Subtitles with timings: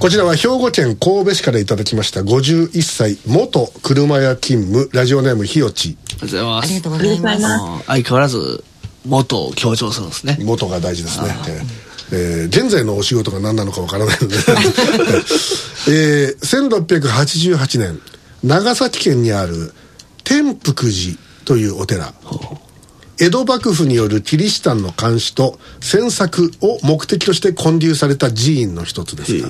[0.00, 6.66] こちらは兵庫県神戸市からいただきました51歳元車屋勤務ラジオネームひよちありがとうございます。
[6.66, 7.36] ありがとうございま
[7.78, 7.86] す。
[7.86, 8.64] 相変わらず
[9.06, 10.38] 元を強調するんですね。
[10.40, 14.36] 元が大事ですね、えーえー現在のお仕事が何なのかわからないので、
[15.88, 18.00] えー1688年
[18.42, 19.72] 長崎県にある
[20.24, 22.14] 天福寺というお寺
[23.18, 29.48] 江戸幕府によるキリシタンの監視と詮索を目的として建立された寺院の一つですが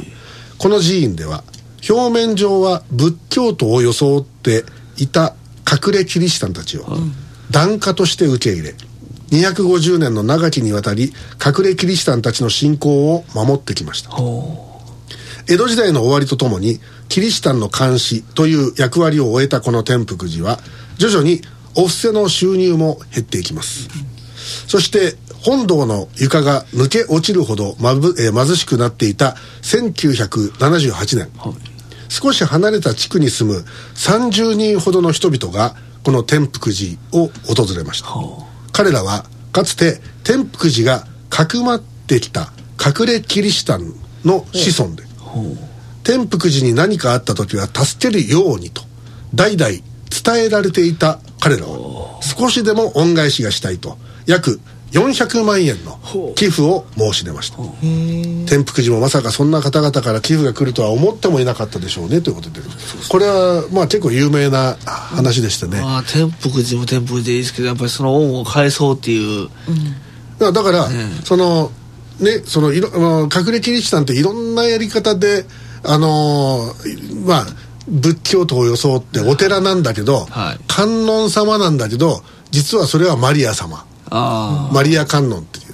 [0.58, 1.42] この寺院では
[1.88, 4.64] 表面上は仏教徒を装って
[4.96, 5.34] いた
[5.70, 6.86] 隠れキリシタンたちを
[7.50, 8.74] 檀家として受け入れ
[9.30, 11.12] 250年の長きにわたり
[11.44, 14.10] 隠れキリシタンたちの信仰を守ってきました。
[15.48, 20.58] 江戸時代の終わりとともにキリシタンの監視という役割を終えたこの天福寺は
[20.96, 21.40] 徐々に
[21.76, 23.88] お布施の収入も減っていきます、
[24.66, 31.30] そして本堂の床が抜け落ちるほどまぶ、えー貧しくなっていた1978年、
[32.08, 33.64] 少し離れた地区に住む
[33.94, 38.08] 30人ほどの人々がこの天福寺を訪れました、
[38.72, 42.52] 彼らはかつて天福寺がかくまってきた
[42.84, 43.92] 隠れキリシタン
[44.24, 45.04] の子孫で、
[46.04, 48.82] 天福寺に何かあった時は助けるようにと
[49.34, 49.82] 代々伝
[50.44, 54.60] えられていた彼らは少しでも恩返しがしたいと約
[54.92, 55.98] 400万円の
[56.36, 57.58] 寄付を申し出ました。
[58.46, 62.60] 天福寺もまさかそんな方々から寄付が来るとは思ってもいなかったでしょうねということで。
[63.08, 65.80] これはまあ結構有名な話でしてね。
[65.80, 69.48] まあ天福寺も天福寺でいいですけどやっぱりその恩を返そうっていう、
[70.38, 70.90] だからだから、
[71.24, 71.72] その
[72.20, 72.88] ねそのいろ
[73.24, 75.46] 隠れキリシタンっていろんなやり方で
[75.82, 77.46] あのーまあ
[77.88, 80.58] 仏教徒を装ってお寺なんだけど、はい。
[80.66, 83.84] 観音様なんだけど実はそれはマリア様。
[84.10, 85.66] あマリア観音っていう。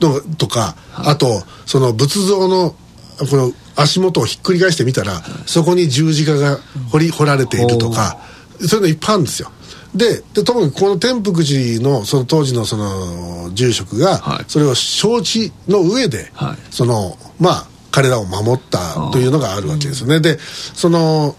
[0.00, 2.76] のとか、あとその仏像の
[3.18, 6.58] この足元をひっくり返してみたら、そこに十字架が
[6.92, 8.16] 彫り彫られているとか
[8.60, 9.50] そういうのいっぱいあるんですよ。
[9.94, 14.44] でで特にこの天福寺のその当時のその住職が、はい。
[14.46, 16.58] それを承知の上で、はい。
[16.70, 21.34] そのまあ彼らを守ったというのがあるわけですよね、でその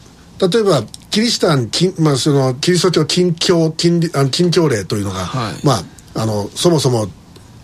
[0.48, 5.66] 例えばキリシタン、キ,、まあ、そのキリスト教禁教禁あの禁教令というのが、はい。
[5.66, 5.84] まあ
[6.16, 7.08] あのそもそも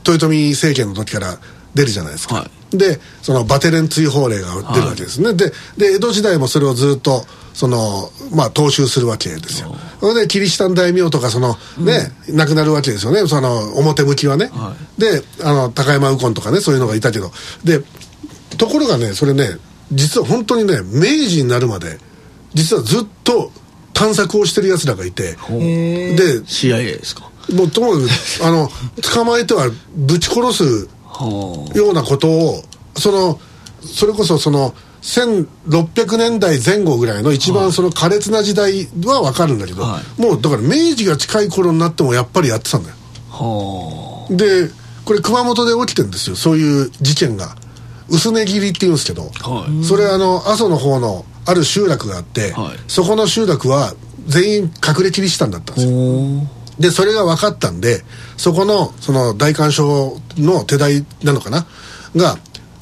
[0.08, 1.38] 豊臣政権の時から
[1.74, 9.76] 出るじゃないですか、はでそのバテレン追放令が出るわけですね、でで江戸時代もそれをずっとそのまあ踏襲するわけですよ。
[10.00, 13.28] それでキリシタン大名とかそのね、亡くなるわけですよね。
[13.28, 17.32] その表向きはね、はであの高山右近とかねそういうのがいたけど。
[17.64, 17.82] で
[18.58, 19.58] ところがねそれね
[19.92, 21.98] 実は本当にね明治になるまで
[22.56, 23.52] 実はずっと
[23.94, 25.38] 探索をしてるやつらがいてで
[26.42, 27.30] CIA ですか？
[27.54, 28.08] もうともかく
[28.44, 28.72] あの
[29.14, 32.64] 捕まえてはぶち殺すはようなことを
[32.98, 33.40] その
[33.86, 34.74] それこそその
[35.04, 42.96] 1600年代前後ぐらいの一番その苛烈な時代は分かるんだけど、はもうだから明治が近い頃になってもやっぱりやってたんだよ。
[44.32, 44.72] で
[45.06, 47.56] これ熊本で起きてるんですよそういう事件が。
[48.08, 49.84] 薄根切りっていうんですけど、はい。
[49.84, 52.78] それあの阿蘇の方のある集落があって、はい。
[52.88, 53.94] そこの集落は
[54.28, 55.98] 全員隠れキリシタンだったんですよ。
[55.98, 58.04] おでそれが分かったんで
[58.36, 61.66] そこのその大観賞の手代なのかな？
[62.16, 62.38] が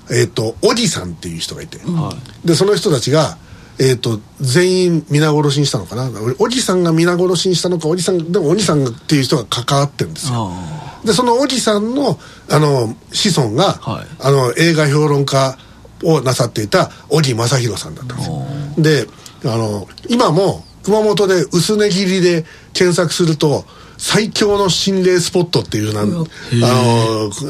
[0.10, 3.38] えっ、とおじさんっていう人がいて、はでその人たちが
[3.80, 6.10] えー、と全員皆殺しにしたのかな？
[6.40, 10.50] おじさんが皆殺しにしたのかおじさんでもおじさんっていう人が関わってるんですよ。
[10.52, 12.18] あでそのおじさんの
[12.50, 14.06] あの子孫が、はい。
[14.20, 15.58] あの映画評論家
[16.04, 18.46] をなさっていた小木正弘さんだったんですよ
[18.78, 19.08] で
[19.46, 23.66] あの今も熊本で薄根切りで検索すると
[23.98, 26.26] 最強の心霊スポットっていうなあの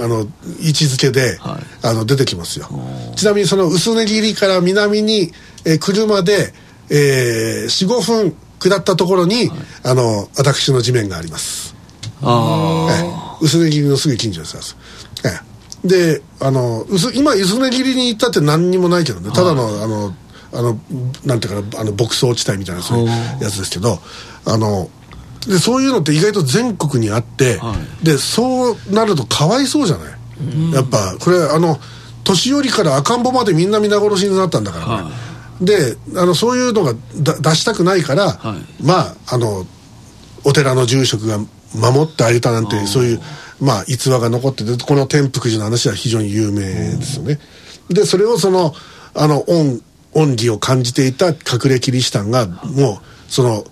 [0.04, 0.20] あの
[0.60, 1.88] 位置づけで、はい。
[1.88, 2.70] あの出てきますよ。
[3.16, 5.32] ちなみにその薄根切りから南に、
[5.66, 6.54] えー車で、
[6.90, 9.50] えー、45分下ったところに、
[9.84, 11.76] あの私の地面があります。
[12.22, 13.46] あええ。
[13.46, 14.78] 薄根切りのすぐ近所です、
[15.26, 15.30] え
[15.84, 15.88] え。
[15.88, 19.32] であの薄今薄根切りに行ったって何にもないけどね。
[19.32, 20.14] ただの、あの
[20.54, 20.80] あの
[21.26, 23.08] なんていうかなあの牧草地帯みたいなそういう
[23.42, 24.00] やつですけど
[24.46, 24.90] あの
[25.48, 31.78] でそういうのって意外と全国にあって、はでそうなるとかわいそうじゃない、やっぱこれあの
[32.24, 35.12] 年寄りから赤ん坊までみんな皆殺しになったんだから、は
[35.62, 38.84] であのそういうのがだ出したくないから、はい。
[38.84, 39.66] まああの
[40.46, 41.40] お寺の住職が
[41.76, 43.22] 守ってあげたなんてそういう
[43.60, 47.40] まあ逸話が残っててこの天福寺の話は非常に有名ですよね。
[47.90, 48.74] でそれをその
[49.14, 49.82] あの恩
[50.16, 53.66] 恩義を感じていた隠れキリシタンがもうその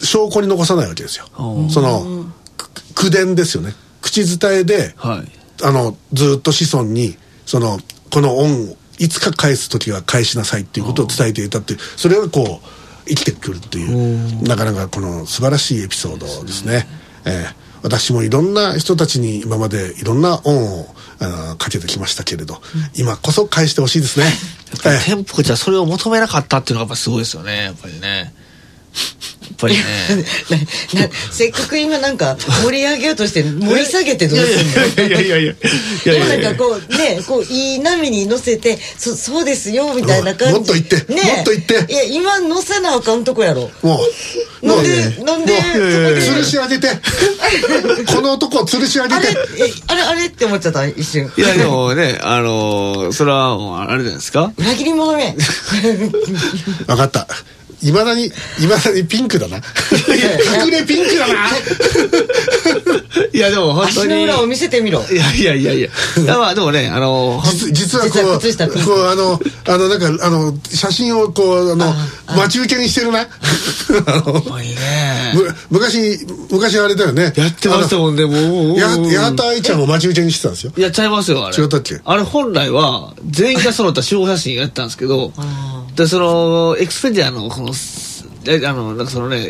[0.00, 1.26] 証拠に残さないわけですよ。
[1.70, 2.26] その
[2.56, 5.32] く口伝ですよね口伝えではい
[5.62, 7.16] あのずっと子孫に
[7.46, 7.78] その
[8.10, 16.86] この恩をいつか返す時は返しなさいっていうことを伝えていたっていうそれがこう生きてくるっていうなかなかこの素晴らしいエピソードですね。
[17.24, 20.86] えー私もいろんな人たちに今までいろんな恩を
[21.58, 22.60] かけてきましたけれど、
[22.96, 24.26] 今こそ返してほしいですね。
[24.72, 28.18] えー天福じゃそれを求めなかったっていうのがやっぱすごいですよねやっぱりね。
[28.18, 28.32] やっ
[29.58, 29.82] ぱりね
[31.30, 34.64] せっかく今なんか盛り上げようとして盛り下げてどうする
[34.96, 35.08] の？
[35.08, 35.56] いやいやいやいやい
[36.06, 44.00] やいや今なんかこうねこういい波に乗せてそそうですよみたいな感じもっと言ってねもっと言っていや今乗せなあかんとこやろも
[44.62, 44.88] う、なんで
[45.24, 46.88] なんでもうそこで吊るし上げて。
[48.06, 49.32] この男を吊るし上げあれて。
[49.32, 55.36] えあれあれって思っちゃった一瞬いやでもねあのそれはあれじゃないですか裏切り者め
[56.86, 57.26] 分かった。
[57.82, 58.30] いまだに、い
[58.68, 59.56] まだにピンクだな。
[59.56, 61.48] 隠れピンクだな。
[63.32, 65.88] いやでも本当に足の裏を見せてみろいやいやいやいや
[66.18, 67.40] いやまあでもねあの
[67.72, 71.94] 実実はこう、こう、あの、あの、なんか、あの、写真をこう、あの、
[72.36, 73.26] 待ち受けにしてるな。
[75.70, 77.32] 昔、昔あれだよね。
[77.36, 78.98] やってましたもんねもう八
[79.36, 80.72] 幡愛ちゃんを待ち受けにしてたんですよ。
[80.76, 85.32] やっちゃいますよあれ違ったっけあれ本来は全員が揃った集合写真やったんですけど
[85.98, 87.72] でそのエクスペディアのこの
[88.46, 89.48] えあのなんかそのね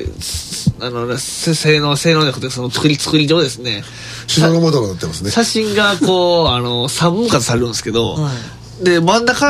[0.81, 3.85] あの性能性能じゃなくてその作り作り上ですね。
[4.27, 5.31] しのろもどろになってますね。
[5.31, 8.31] 写真がこう あの3分割されるんですけど、は
[8.83, 9.47] で真ん中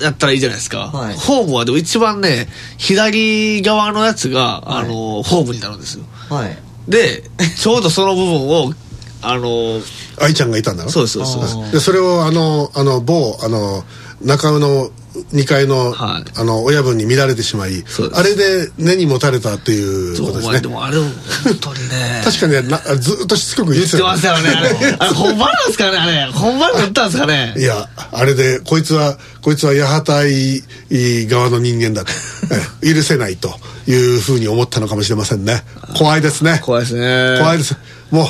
[0.00, 1.16] やったらいいじゃないですか、はい。
[1.16, 6.04] ホームはでも一番ね左側のやつが、あのホームになるんですよ。
[6.28, 6.58] はい。
[6.86, 7.24] で
[7.58, 8.74] ちょうどその部分を
[9.22, 9.80] あの
[10.20, 10.90] 愛ちゃんがいたんだろ？
[10.90, 13.84] そうですそうですそれをあのあの某あの
[14.20, 14.90] 中尾の
[15.32, 16.24] 2階の,、はい。
[16.36, 20.60] あの親分に見られてしまいあれで根に持たれたっていうそうことですね。
[20.60, 22.22] でもあれ本当にね。
[22.24, 24.96] 確かにねなずっとしつこく言言ってましたよねあれ。
[24.98, 26.32] あれ本番なんですかねあれ。
[26.32, 27.54] 本番で言ったんですかね。
[27.56, 32.04] いやあれでこいつはこいつは八幡愛側の人間だ。
[32.04, 32.12] と
[32.82, 33.54] え許せないと
[33.86, 35.62] いうふうに思ったのかもしれませんね。
[35.94, 36.60] 怖いですね。
[36.62, 37.36] 怖いですね。
[37.38, 37.76] 怖いです。
[38.10, 38.28] もう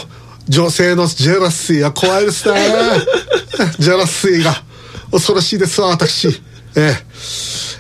[0.49, 2.55] 女性のジェラシーは怖いですね。
[3.78, 4.62] ジェラシーが
[5.12, 6.43] 恐ろしいですわ私
[6.77, 6.95] え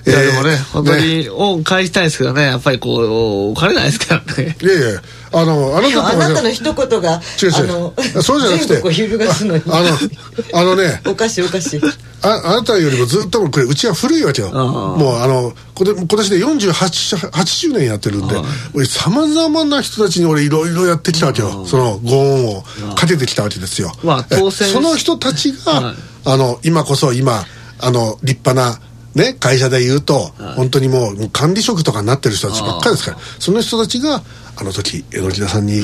[0.06, 0.10] え。
[0.10, 4.56] いやでもね、えー本当に恩返したいですけどねやっぱりこうお金ないですからね。
[4.60, 5.02] いやいや
[5.32, 7.92] あのあなたあなたの一言が違う違う。
[8.04, 8.74] あのそうじゃなくて。
[8.74, 9.62] 全国を揺るがすのに。
[9.68, 11.00] ああのあのね。
[11.06, 11.80] おかしいおかしい
[12.24, 14.50] ああなたよりもずっとこれうちは古いわけよ。
[14.50, 21.64] もうあのこれ今年で48 80年やってるんでさまざまな人たちに俺いろいろやってきたわけよ。
[21.66, 22.62] そのご恩を
[22.96, 24.72] かけてきたわけですよ、まあ当選え。
[24.72, 25.94] その人たちが、はい。
[26.24, 27.44] あの今こそ今
[27.82, 28.80] あの立派な
[29.14, 33.18] ね、会社で言うと、本当にもう管理職とかになってる人たちばっかりですから。
[33.38, 34.22] その人たちが
[34.56, 35.82] あの時榎田さんに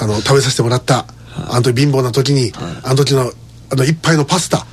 [0.00, 1.06] あの食べさせてもらった
[1.50, 2.52] あの時貧乏な時に、
[2.84, 3.32] あの時の
[3.70, 4.64] あの一杯のパスタ。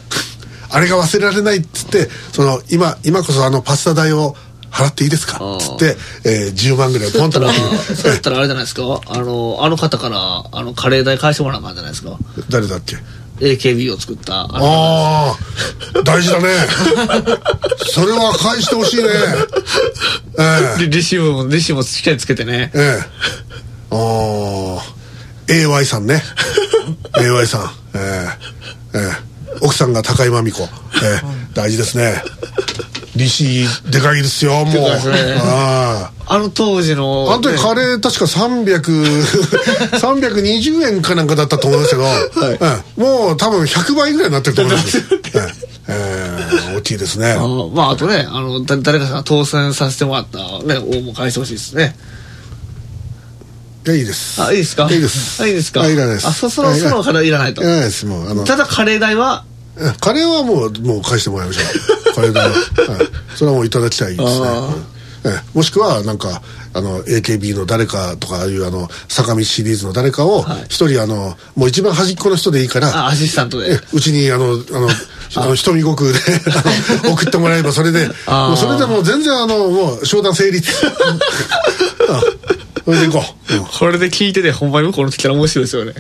[0.70, 4.36] あれが忘れられないっつってその今今こそあのパスタ代を
[4.70, 5.56] 払っていいですか？
[5.58, 5.96] っつって、
[6.26, 7.60] えー、10万ぐらいポンとなって
[7.96, 8.84] そうやったらあれじゃないですか？
[9.08, 12.18] あのあの方からあのカレー代返してもらう感じじゃないですか？
[12.50, 12.98] 誰だっけ？
[13.40, 14.44] AKB を作った。
[14.44, 16.48] あのああ大事だね。
[17.92, 19.10] それは返してほしいね。
[20.40, 20.82] ええ。
[20.84, 22.72] リリシーブもリシーブもしっかりつけてね。
[22.74, 23.06] ええ。
[23.92, 24.84] ああ
[25.48, 26.24] AY さんね。
[27.14, 27.72] AY さん。
[27.96, 28.30] え
[28.94, 28.98] え。
[28.98, 29.58] ええ。
[29.62, 30.64] 奥さんが高井真美子。
[30.64, 30.68] え
[31.24, 31.36] え。
[31.54, 32.22] 大事ですね
[33.16, 34.74] 利子でかいですよもう。
[34.74, 35.40] ね。
[36.28, 37.60] あの当時のあの時ね。
[37.60, 38.82] カレー確か300
[40.00, 42.04] 320 円かなんかだったと思いますけど、
[42.98, 45.02] うんもう多分100倍ぐらいになってると思います、え
[45.36, 45.54] え。
[45.88, 46.38] え
[46.74, 47.32] え大きいですね。
[47.32, 51.96] あのまああとねあのだ誰かさんが当選させてもらったね大も返してほしいですね。
[53.86, 54.42] いやいいです。
[54.42, 54.88] あいいですか？
[54.92, 55.42] いいです。
[55.44, 55.82] あいいですか？
[55.82, 56.28] あいらないです。
[56.28, 57.62] あそそのあいらそのからいらないと。
[57.62, 58.44] いらないですもうあの。
[58.44, 59.46] ただカレー代は？
[59.78, 61.66] えカレーはもうもう返してもらいましょう
[62.16, 62.58] カレー代は、はい、
[63.36, 64.48] それはもういただきたいですね。
[65.26, 65.58] ええ。
[65.58, 66.42] もしくはなんか
[66.74, 70.64] あの AKB の誰かとかああいうあの坂道シリーズの誰かをはい。
[70.70, 73.74] 一人あのもう一番端っこの人でいいからあアシスタントで。
[73.74, 74.90] えうちにあのあの
[75.36, 75.48] あ。
[75.48, 76.20] の瞳悟空で
[77.10, 80.72] 送ってもらえばそれでもうそれでもう全然あのもう商談成立。
[82.10, 82.22] あ
[82.86, 83.66] それでいこう、うん。
[83.66, 85.94] これで聞いててほんまに向こうの来たら面白いですよね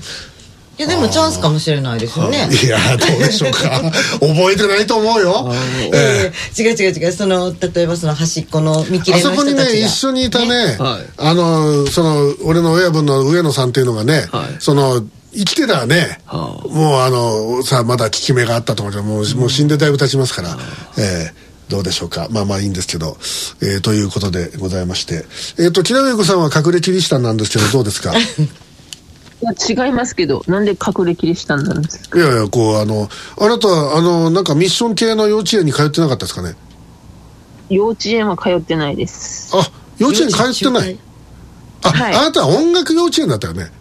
[0.78, 3.82] いやでもチャンスかもしれないですよねいやどうでしょうか。
[4.20, 5.50] 覚えてないと思うよ。
[5.54, 6.32] ええ。
[6.34, 6.62] ええ。
[6.62, 7.12] 違う違う違う。
[7.14, 9.74] その例えばその端っこの見切れあそこにの人たちが。
[9.74, 11.06] ね一緒にいたね、はい。
[11.18, 14.56] あのその俺の親分の上野さんっていうのがね、はい。
[14.60, 15.02] その
[15.34, 16.68] 生きてたらね、はあ。
[16.68, 20.58] もうあのさまだ効き目があったと思うけどもう,、もう死んでだいぶ経ちますから、
[20.98, 22.28] えーどうでしょうか。
[22.30, 23.18] まあまあいいんですけど、
[23.60, 25.26] えーということでございまして。
[25.58, 28.14] えっ、と木田上子さんは隠れキリシタンなんですけどどうですか？
[29.42, 36.56] 違いますけど、なんで隠れキリシタンなんですかいやいや、こう、あの、あなたは、あの、なんかミッション系の幼稚園に通ってなかったですかね？
[37.70, 39.56] 幼稚園は通ってないです。
[39.56, 40.98] あ、幼稚園通ってない？
[41.84, 43.72] あ、はいあなたは音楽幼稚園だったよね？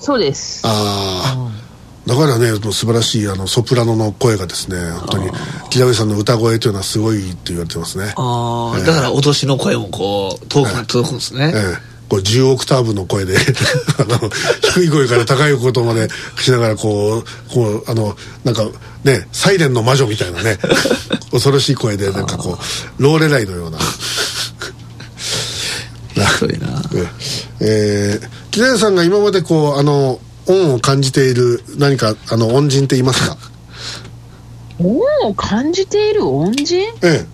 [0.00, 0.62] そうです。
[0.64, 1.66] ああ。
[2.06, 5.30] だからね、もう素晴らしいあのソプラノの声がですね、本当に、
[5.70, 8.14] 木上さんの歌声というのはすごいって言われてますね。
[8.16, 11.52] ああ、だから脅しの声もこう、遠くまで届くんですね。
[11.52, 11.62] ええ、
[12.08, 13.36] こう10オクターブの声で
[13.98, 14.18] あの
[14.74, 16.08] 低い声から高いことまで
[16.40, 18.66] しながらこうこうあのなんか
[19.04, 20.58] ねサイレンの魔女みたいなね
[21.32, 22.58] 恐ろしい声でなんかこ
[22.98, 23.78] うローレライのような。
[26.16, 26.82] ひどいな。
[27.60, 33.36] えー、木田さんが今までこうあの恩を感じている何かあの恩人っていますか？
[34.78, 36.76] 恩を感じている恩人？
[37.02, 37.26] え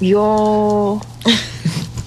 [0.00, 1.00] えいやー、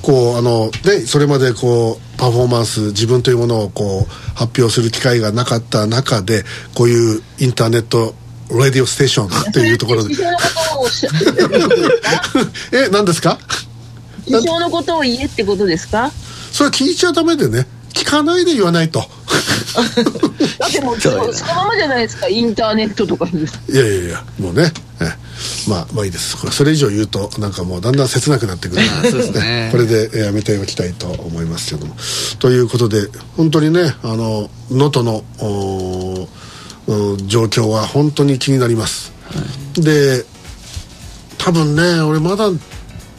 [0.05, 6.43] こうあのねそれまでこうパフォーマンス自分というものをこう発表する機会がなかった中で
[6.75, 8.13] こういうインターネット
[8.51, 10.13] ラディオステーションっていうところで。
[10.13, 10.43] 師匠のこ
[10.73, 11.09] とをおっしゃ
[12.71, 13.39] え何ですか？
[14.27, 16.11] 師匠のことを言えってことですか？
[16.51, 17.67] それは聞いちゃダメでね。
[17.93, 19.03] 聞かないで言わないと
[20.59, 21.17] だってもう、その
[21.55, 23.27] ままじゃないですか、インターネットとか。
[23.27, 24.71] いやいやいやもうね。
[25.01, 25.11] え
[25.67, 26.37] まあまあいいです。
[26.37, 28.81] これそれ以上言うとなんかもうだんだん切なくなってくる。
[28.81, 29.69] あそうですね。
[29.71, 31.95] これでえやめておきたいと思いますけども。
[32.39, 35.23] ということで本当にねあの能登の
[37.27, 39.11] 状況は本当に気になります、
[39.75, 40.25] で
[41.37, 42.49] 多分ね俺まだ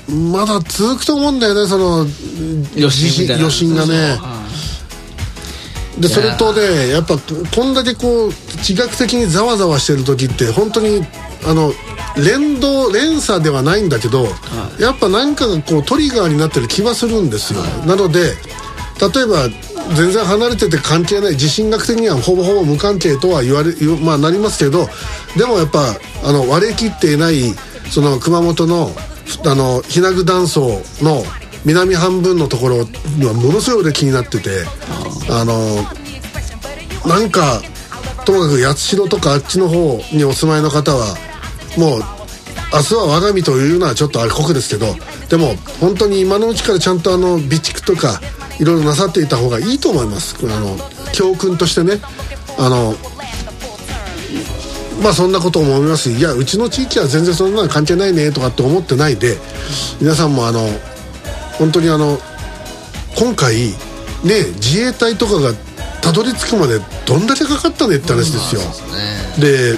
[0.09, 2.07] まだ続くと思うんだよねその
[2.77, 3.43] 余震がね。
[3.43, 4.46] そうそう
[5.99, 11.01] でそれとねやっぱこんだけこう自覚的にざわざわしてる時って本当に
[11.47, 11.73] あの
[12.17, 14.25] 連動連鎖ではないんだけど、
[14.81, 18.33] やっぱ何かがこうトリガーになってる気はするんですよ、なので
[19.01, 19.49] 例えば
[19.95, 24.89] 全然離れてて関係ない地震学的にはほぼほぼ無関係とは言われまあなりますけど
[25.37, 27.55] でもやっぱあの割れ切っていない
[27.91, 28.91] その熊本の
[29.45, 31.23] あの日名具断層の
[31.65, 32.85] 南半分のところは
[33.35, 34.65] ものすごい俺気になってて
[35.31, 35.55] あの
[37.09, 37.61] なんか
[38.25, 41.17] ともかく八代とかあっちの方にお住まいの方は
[41.77, 42.01] もう
[42.73, 44.95] 明日は我が身というのはちょっとあれ酷ですけど
[45.29, 48.21] でも本当に今のうちからちゃんとあの備蓄とか
[48.59, 50.37] いろいろなさっていた方がいいと思います。
[50.43, 50.77] あの
[51.13, 52.01] 教訓としてね。
[52.59, 52.95] あの
[55.03, 56.11] まあそんなこと思います。
[56.11, 59.37] いやうちの地域は全然そんなの関係ないねとかって思ってないで
[60.01, 60.67] 皆さんもあの
[61.59, 62.19] 本当にあの
[63.19, 63.55] 今回
[64.25, 65.53] ね自衛隊とかが
[66.03, 68.61] たどり着くまでどんだけかかったねって話ですよ、
[69.41, 69.75] で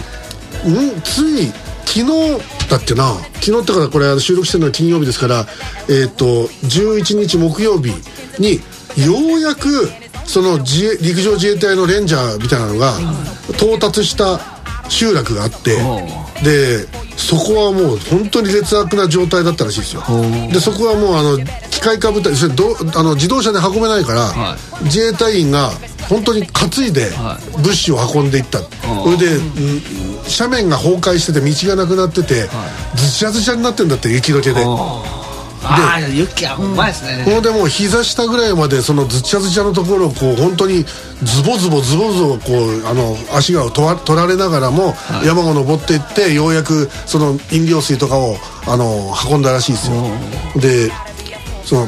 [0.69, 1.47] んつい
[1.87, 3.15] 昨日だっけな。
[3.41, 5.47] 昨日ってからこれ収録してるのは金曜日ですから
[5.89, 7.93] えっ、と11日木曜日
[8.39, 8.57] に
[9.03, 9.89] ようやく
[10.27, 12.93] その自衛陸上自衛隊のレンジャーみたいなのが
[13.53, 14.39] 到達した
[14.91, 15.77] 集落があって
[16.45, 16.87] で
[17.19, 20.03] そこはもう本当に劣悪な状態だったらしいですよ。
[20.53, 21.39] でそこはもうあの
[21.71, 25.71] 機械化部隊それどあの自動車で運べないから、は自衛隊員が
[26.09, 29.83] 本当に担いでは物資を運んでいった、それで、うん
[30.29, 32.49] 斜面が崩壊してて道がなくなってて、
[32.95, 34.63] ずちゃずちゃになってんだって雪解けで、
[35.65, 37.23] ああ、雪はうまいですね。
[37.25, 40.85] このでもう膝下ぐらいまでそのずちゃずちゃのところをこう本当に
[41.23, 48.37] ズボズボズボズボこうあの足が取ら取られながらも山を登っていってようやくその飲料水とかを
[48.67, 49.97] あの運んだらしいですよ
[50.57, 50.93] で
[51.65, 51.87] その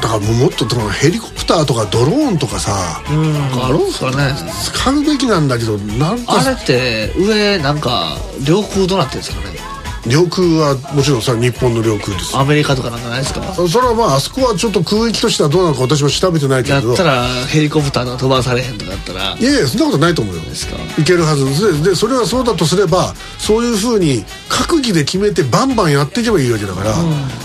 [0.00, 2.72] だからもっとヘリコプターとかドローンとかさ
[3.06, 4.34] あるんですかね。
[4.64, 9.61] 使うべきなんだけどなんかあれって上なんか領空どうなってるんですかね。
[10.06, 13.54] 領空はもちろんさ日本の領空ですアメリカとかなんかないですか？
[13.54, 16.88] それはまああそこはちょっと空域としてはどうなのか私も調べてないけれど。
[16.88, 19.36] やったらヘリコプターが飛ばされへんとかだったら。
[19.38, 20.40] いやいやそんなことないと思うよ。
[20.42, 20.76] ですか？
[21.00, 26.94] いけるはずででそれはそうだとすればそういうふうに閣議で決めてバンバンやっていけばいいわけだから、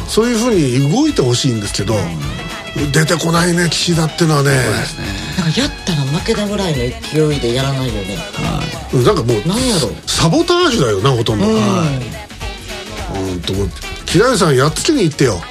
[0.07, 1.93] そういうふうに動いてほしいんですけど、
[2.91, 4.49] 出てこないね岸田ってのはね。
[5.37, 8.17] なんかやったら負けだぐらいの勢いでやらないよね。
[9.05, 11.57] なんかもうなんやろサボタージュだよなほとんど、うん
[13.45, 13.69] ともう
[14.05, 15.41] 平井さんやっつけに行ってよ。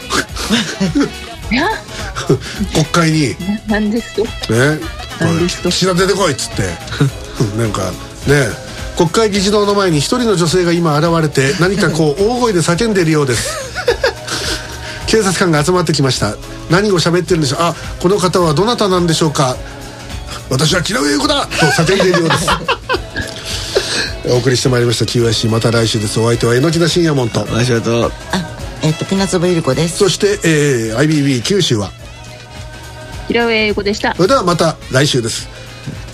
[2.72, 3.36] 国会に。
[3.68, 4.22] なんですと。
[4.52, 4.80] ね？
[5.68, 6.62] 岸田出てこいっつって。
[7.58, 7.90] なんか
[8.26, 8.48] ね。
[8.96, 13.50] 国会議事堂の前に一人の女性が今現れて何かこう大声で叫んでいるようです。
[15.06, 16.34] 警察官が集まってきました。
[16.70, 17.58] 何を喋ってるんでしょう？
[17.60, 19.56] あこの方はどなたなんでしょうか？
[20.48, 22.46] 私は木上優子だと叫んでいるようです
[24.28, 25.04] お送りしてまいりました。
[25.04, 26.18] QIC また来週です。
[26.18, 28.06] お相手は榎木田信也門とマシュと。
[28.06, 28.10] あ
[28.82, 29.98] えっとピナツオブゆり子です。
[29.98, 31.90] そして、えー IBB 九州は。
[33.28, 34.14] 平上英語でした。
[34.14, 35.48] それではまた来週です。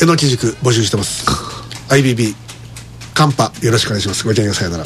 [0.01, 1.25] えのき塾募集してます。
[1.89, 2.35] IBB
[3.15, 4.27] カンパよろしくお願いします。
[4.27, 4.85] ごきげんようさよなら